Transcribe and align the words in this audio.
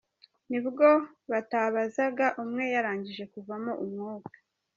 Nibwo 0.49 0.87
batabazaga, 1.31 2.27
umwe 2.43 2.63
yarangije 2.73 3.23
kuvamo 3.33 3.71
umwuka. 3.83 4.35